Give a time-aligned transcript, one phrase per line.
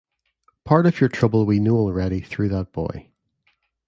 [0.63, 3.11] Part of your trouble we know already through that boy.